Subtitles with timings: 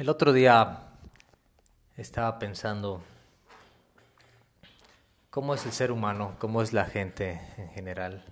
[0.00, 0.78] El otro día
[1.98, 3.02] estaba pensando
[5.28, 8.24] cómo es el ser humano, cómo es la gente en general.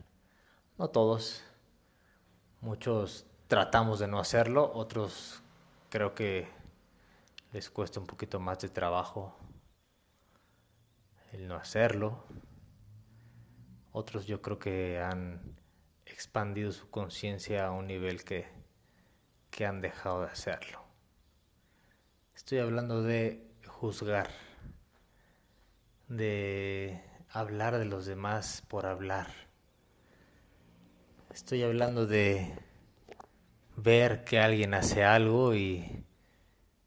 [0.78, 1.44] No todos.
[2.62, 5.42] Muchos tratamos de no hacerlo, otros
[5.90, 6.48] creo que
[7.52, 9.36] les cuesta un poquito más de trabajo
[11.32, 12.24] el no hacerlo.
[13.92, 15.54] Otros yo creo que han
[16.06, 18.46] expandido su conciencia a un nivel que,
[19.50, 20.87] que han dejado de hacerlo.
[22.38, 24.30] Estoy hablando de juzgar,
[26.06, 29.26] de hablar de los demás por hablar.
[31.34, 32.56] Estoy hablando de
[33.74, 36.04] ver que alguien hace algo y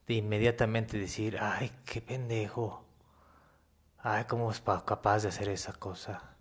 [0.08, 2.86] de inmediatamente decir, ay, qué pendejo.
[3.98, 6.38] Ay, cómo es capaz de hacer esa cosa.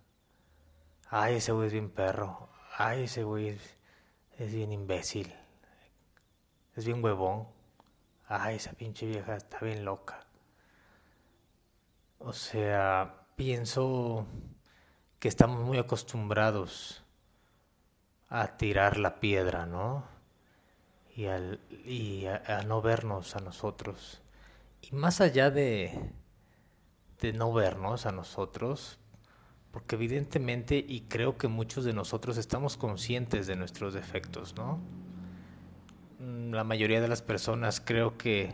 [1.09, 2.47] Ay, ese güey es bien perro.
[2.77, 3.77] Ay, ese güey es,
[4.39, 5.35] es bien imbécil.
[6.77, 7.60] Es bien huevón
[8.31, 10.25] ay, esa pinche vieja está bien loca.
[12.19, 14.25] O sea, pienso
[15.19, 17.03] que estamos muy acostumbrados
[18.29, 20.05] a tirar la piedra, ¿no?
[21.15, 24.21] Y, al, y a, no vernos a nosotros.
[24.81, 26.13] Y más allá de,
[27.19, 28.97] de no vernos a nosotros,
[29.71, 34.79] porque evidentemente, y creo que muchos de nosotros estamos conscientes de nuestros defectos, ¿no?
[36.21, 38.53] Mm, la mayoría de las personas creo que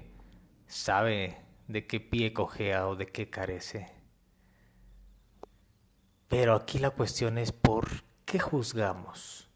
[0.68, 1.38] sabe
[1.68, 3.92] de qué pie cojea o de qué carece.
[6.30, 9.50] Pero aquí la cuestión es por qué juzgamos.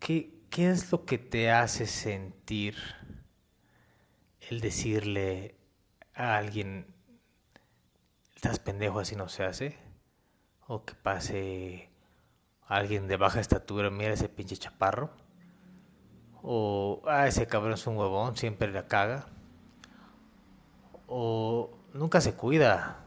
[0.00, 2.76] ¿Qué, qué es lo que te hace sentir
[4.48, 5.54] el decirle
[6.12, 6.86] a alguien,
[8.34, 9.78] estás pendejo así no se hace?
[10.66, 11.90] O que pase
[12.66, 15.29] alguien de baja estatura, mira ese pinche chaparro
[16.42, 19.26] o, ah, ese cabrón es un huevón, siempre la caga.
[21.06, 23.04] O nunca se cuida.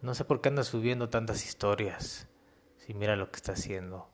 [0.00, 2.28] No sé por qué anda subiendo tantas historias.
[2.76, 4.10] Si mira lo que está haciendo.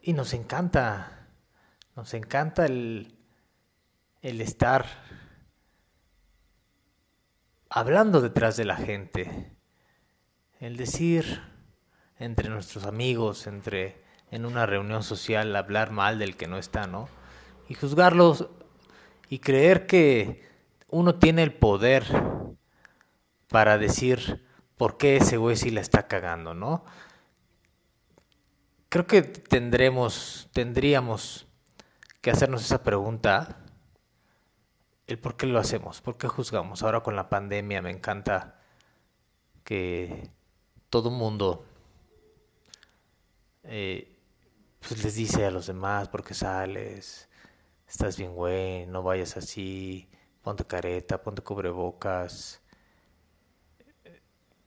[0.00, 1.28] Y nos encanta.
[1.94, 3.18] Nos encanta el,
[4.22, 4.86] el estar
[7.68, 9.56] hablando detrás de la gente.
[10.58, 11.42] El decir
[12.18, 14.01] entre nuestros amigos, entre
[14.32, 17.08] en una reunión social hablar mal del que no está, ¿no?
[17.68, 18.48] Y juzgarlos
[19.28, 20.42] y creer que
[20.88, 22.04] uno tiene el poder
[23.48, 24.44] para decir
[24.78, 26.82] por qué ese güey sí la está cagando, ¿no?
[28.88, 31.46] Creo que tendremos, tendríamos
[32.22, 33.58] que hacernos esa pregunta,
[35.06, 36.82] el por qué lo hacemos, por qué juzgamos.
[36.82, 38.62] Ahora con la pandemia me encanta
[39.62, 40.30] que
[40.88, 41.66] todo mundo
[43.64, 44.11] eh,
[44.86, 47.28] pues les dice a los demás, porque sales?
[47.88, 50.08] Estás bien, güey, no vayas así,
[50.42, 52.60] ponte careta, ponte cubrebocas.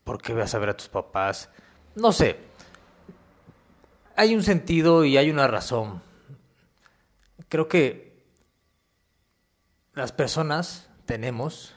[0.04, 1.50] ¿Por qué vas a ver a tus papás?
[1.94, 2.38] No sé.
[4.14, 6.02] Hay un sentido y hay una razón.
[7.48, 8.24] Creo que
[9.92, 11.74] las personas tenemos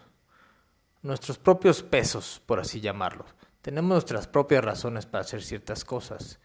[1.02, 3.26] nuestros propios pesos, por así llamarlo.
[3.62, 6.40] Tenemos nuestras propias razones para hacer ciertas cosas.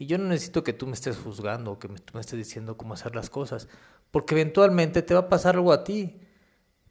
[0.00, 2.78] Y yo no necesito que tú me estés juzgando o que tú me estés diciendo
[2.78, 3.68] cómo hacer las cosas,
[4.10, 6.18] porque eventualmente te va a pasar algo a ti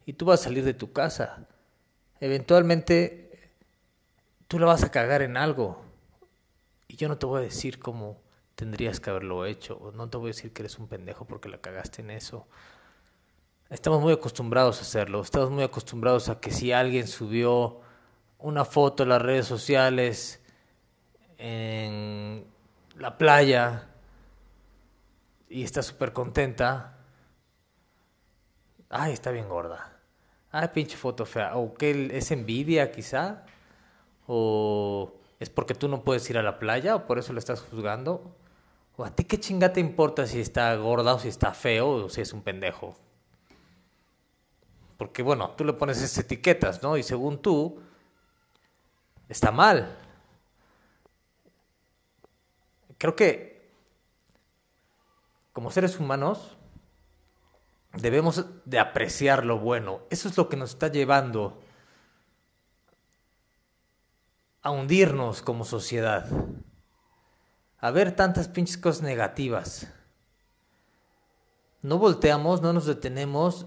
[0.05, 1.47] y tú vas a salir de tu casa.
[2.19, 3.51] Eventualmente
[4.47, 5.81] tú la vas a cagar en algo
[6.87, 8.21] y yo no te voy a decir cómo
[8.53, 11.49] tendrías que haberlo hecho, o no te voy a decir que eres un pendejo porque
[11.49, 12.45] la cagaste en eso.
[13.71, 17.81] Estamos muy acostumbrados a hacerlo, estamos muy acostumbrados a que si alguien subió
[18.37, 20.41] una foto en las redes sociales
[21.39, 22.45] en
[22.99, 23.87] la playa
[25.47, 26.97] y está súper contenta.
[28.89, 29.97] Ay, está bien gorda.
[30.51, 31.55] Ay, pinche foto fea.
[31.55, 33.45] O que es envidia quizá.
[34.27, 37.61] O es porque tú no puedes ir a la playa o por eso lo estás
[37.61, 38.35] juzgando.
[38.97, 42.09] O a ti qué chinga te importa si está gorda o si está feo o
[42.09, 42.95] si es un pendejo.
[44.97, 46.97] Porque bueno, tú le pones esas etiquetas, ¿no?
[46.97, 47.81] Y según tú,
[49.29, 49.95] está mal
[52.99, 53.73] creo que
[55.53, 56.55] como seres humanos
[57.93, 60.01] debemos de apreciar lo bueno.
[60.11, 61.59] Eso es lo que nos está llevando
[64.61, 66.29] a hundirnos como sociedad.
[67.79, 69.91] A ver tantas pinches cosas negativas.
[71.81, 73.65] No volteamos, no nos detenemos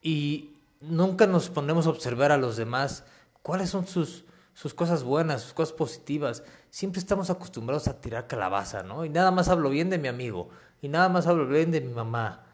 [0.00, 3.04] y nunca nos ponemos a observar a los demás
[3.42, 6.42] cuáles son sus sus cosas buenas, sus cosas positivas.
[6.70, 9.04] Siempre estamos acostumbrados a tirar calabaza, ¿no?
[9.04, 10.48] Y nada más hablo bien de mi amigo,
[10.80, 12.46] y nada más hablo bien de mi mamá.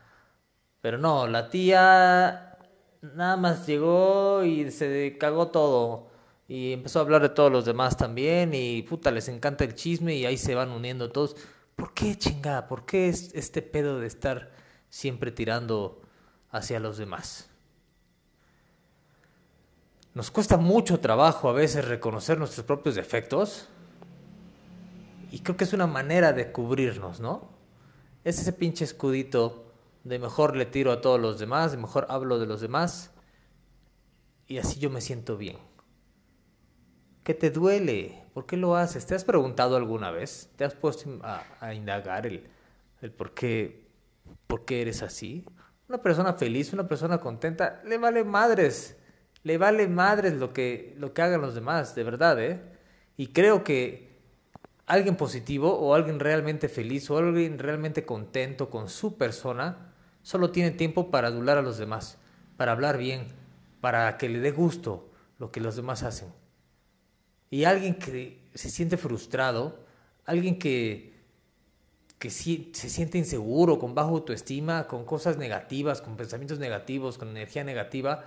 [0.81, 2.59] Pero no, la tía
[3.03, 6.09] nada más llegó y se cagó todo.
[6.49, 8.55] Y empezó a hablar de todos los demás también.
[8.55, 11.37] Y puta, les encanta el chisme y ahí se van uniendo todos.
[11.77, 12.67] ¿Por qué chingada?
[12.67, 14.51] ¿Por qué es este pedo de estar
[14.89, 16.01] siempre tirando
[16.51, 17.50] hacia los demás?
[20.13, 23.69] Nos cuesta mucho trabajo a veces reconocer nuestros propios defectos.
[25.31, 27.49] Y creo que es una manera de cubrirnos, ¿no?
[28.25, 29.73] Es ese pinche escudito
[30.03, 33.13] de mejor le tiro a todos los demás, de mejor hablo de los demás.
[34.49, 35.59] Y así yo me siento bien.
[37.23, 38.25] ¿Qué te duele?
[38.35, 39.07] ¿Por qué lo haces?
[39.07, 40.51] ¿Te has preguntado alguna vez?
[40.57, 42.49] ¿Te has puesto a, indagar el,
[43.01, 43.87] el por, qué,
[44.49, 45.47] por qué eres así?
[45.89, 48.97] Una persona feliz, una persona contenta, le vale madres
[49.43, 52.61] le vale madres lo que, lo que hagan los demás, de verdad, ¿eh?
[53.17, 54.11] Y creo que
[54.87, 59.93] alguien positivo o alguien realmente feliz o alguien realmente contento con su persona
[60.23, 62.19] solo tiene tiempo para adular a los demás,
[62.57, 63.29] para hablar bien,
[63.81, 66.29] para que le dé gusto lo que los demás hacen.
[67.51, 69.85] Y alguien que se siente frustrado,
[70.25, 71.15] alguien que,
[72.19, 77.65] que se siente inseguro, con bajo autoestima, con cosas negativas, con pensamientos negativos, con energía
[77.65, 78.25] negativa,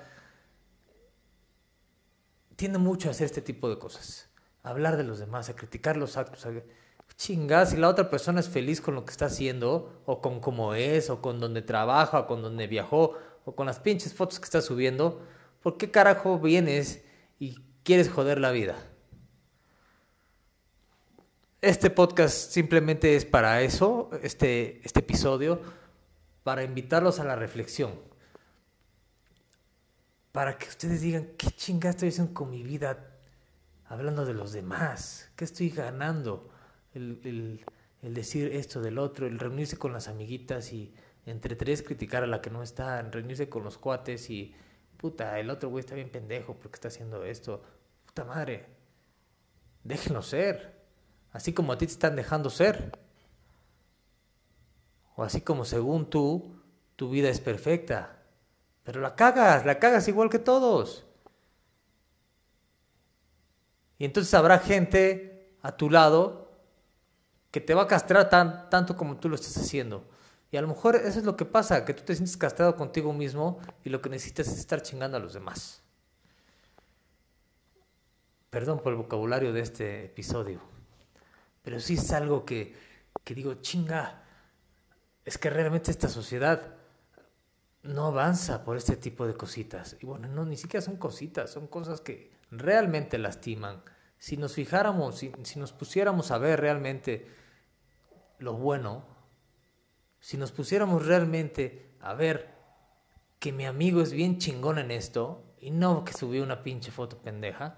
[2.55, 4.29] tiende mucho a hacer este tipo de cosas.
[4.63, 6.45] A hablar de los demás, a criticar los actos.
[6.45, 6.51] A...
[7.15, 11.09] Si la otra persona es feliz con lo que está haciendo, o con cómo es,
[11.09, 14.61] o con donde trabaja, o con donde viajó, o con las pinches fotos que está
[14.61, 15.21] subiendo,
[15.61, 17.03] ¿por qué carajo vienes
[17.39, 18.75] y quieres joder la vida?
[21.61, 25.61] Este podcast simplemente es para eso, este, este episodio,
[26.43, 28.12] para invitarlos a la reflexión
[30.33, 32.97] para que ustedes digan, ¿qué chingada estoy haciendo con mi vida
[33.85, 35.29] hablando de los demás?
[35.35, 36.49] ¿Qué estoy ganando?
[36.95, 37.63] El,
[38.01, 40.91] decir esto del otro, el reunirse con las amiguitas y
[41.27, 44.55] entre tres criticar a la que no está, reunirse con los cuates y,
[44.97, 47.63] puta, el otro güey está bien pendejo porque está haciendo esto.
[48.07, 48.65] Puta madre,
[49.83, 50.81] déjenlo ser.
[51.31, 52.97] Así como a ti te están dejando ser.
[55.15, 56.59] O así como según tú,
[56.95, 58.22] tu vida es perfecta.
[58.83, 61.05] Pero la cagas, la cagas igual que todos.
[63.97, 66.51] Y entonces habrá gente a tu lado
[67.51, 70.05] que te va a castrar tan, tanto como tú lo estás haciendo.
[70.51, 73.13] Y a lo mejor eso es lo que pasa, que tú te sientes castrado contigo
[73.13, 75.81] mismo y lo que necesitas es estar chingando a los demás.
[78.49, 80.59] Perdón por el vocabulario de este episodio,
[81.63, 82.75] pero sí es algo que,
[83.23, 84.21] que digo, chinga,
[85.25, 86.75] es que realmente esta sociedad
[87.83, 89.97] no avanza por este tipo de cositas.
[90.01, 93.83] Y bueno, no, ni siquiera son cositas, son cosas que realmente lastiman.
[94.17, 97.27] Si nos fijáramos, si, si nos pusiéramos a ver realmente
[98.39, 99.05] lo bueno,
[100.19, 102.53] si nos pusiéramos realmente a ver
[103.39, 107.17] que mi amigo es bien chingón en esto, y no que subió una pinche foto
[107.17, 107.77] pendeja,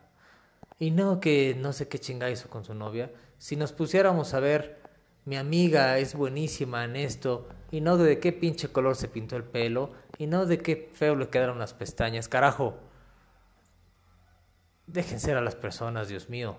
[0.77, 4.39] y no que no sé qué chinga hizo con su novia, si nos pusiéramos a
[4.39, 4.84] ver
[5.25, 9.43] mi amiga es buenísima en esto, y no de qué pinche color se pintó el
[9.43, 12.75] pelo, y no de qué feo le quedaron las pestañas, carajo.
[14.87, 16.57] Dejen ser a las personas, Dios mío.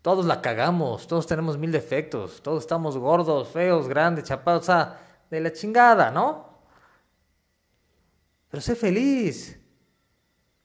[0.00, 5.00] Todos la cagamos, todos tenemos mil defectos, todos estamos gordos, feos, grandes, chapados, o sea,
[5.30, 6.60] de la chingada, ¿no?
[8.50, 9.58] Pero sé feliz.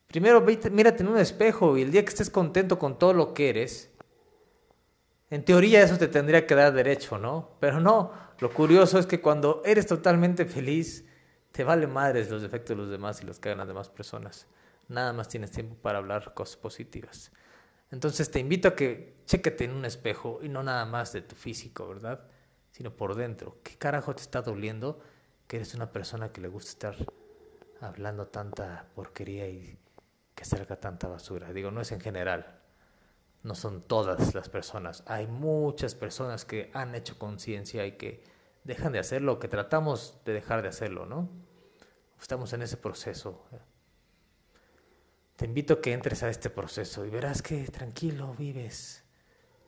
[0.07, 3.49] Primero mírate en un espejo y el día que estés contento con todo lo que
[3.49, 3.91] eres,
[5.29, 7.51] en teoría eso te tendría que dar derecho, ¿no?
[7.59, 11.05] Pero no, lo curioso es que cuando eres totalmente feliz,
[11.51, 14.47] te vale madres los defectos de los demás y los que hagan las demás personas.
[14.87, 17.31] Nada más tienes tiempo para hablar cosas positivas.
[17.91, 21.35] Entonces te invito a que chequete en un espejo y no nada más de tu
[21.35, 22.21] físico, ¿verdad?
[22.71, 23.57] Sino por dentro.
[23.63, 24.99] ¿Qué carajo te está doliendo
[25.47, 26.95] que eres una persona que le gusta estar
[27.81, 29.77] hablando tanta porquería y
[30.35, 31.51] que salga tanta basura?
[31.51, 32.59] Digo, no es en general,
[33.43, 35.03] no son todas las personas.
[35.07, 38.23] Hay muchas personas que han hecho conciencia y que
[38.63, 41.29] dejan de hacerlo, que tratamos de dejar de hacerlo, ¿no?
[42.19, 43.45] Estamos en ese proceso.
[45.35, 49.05] Te invito a que entres a este proceso y verás que tranquilo vives.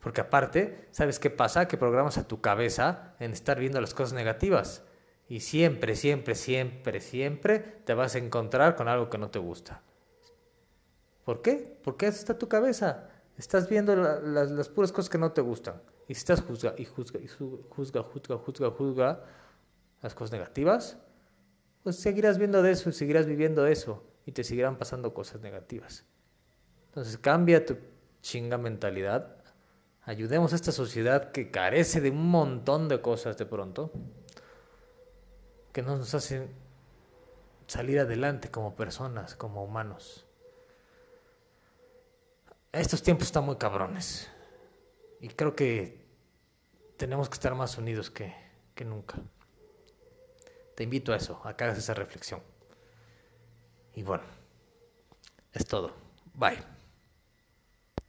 [0.00, 1.66] Porque aparte, ¿sabes qué pasa?
[1.66, 4.84] Que programas a tu cabeza en estar viendo las cosas negativas.
[5.28, 9.80] Y siempre, siempre, siempre, siempre te vas a encontrar con algo que no te gusta.
[11.24, 11.78] ¿Por qué?
[11.82, 13.11] Porque eso está tu cabeza.
[13.36, 15.82] Estás viendo las puras cosas que no te gustan.
[16.08, 19.24] Y si estás juzga y juzga y juzga, juzga, juzga, juzga
[20.02, 20.98] las cosas negativas,
[21.82, 26.04] pues seguirás viendo de eso y seguirás viviendo eso y te seguirán pasando cosas negativas.
[26.86, 27.78] Entonces cambia tu
[28.20, 29.36] chinga mentalidad.
[30.04, 33.92] Ayudemos a esta sociedad que carece de un montón de cosas de pronto,
[35.72, 36.50] que no nos hacen
[37.66, 40.26] salir adelante como personas, como humanos.
[42.72, 44.30] Estos tiempos están muy cabrones.
[45.20, 46.06] Y creo que
[46.96, 48.34] tenemos que estar más unidos que,
[48.74, 49.18] que nunca.
[50.74, 52.40] Te invito a eso, a que hagas esa reflexión.
[53.94, 54.24] Y bueno,
[55.52, 55.92] es todo.
[56.34, 56.81] Bye.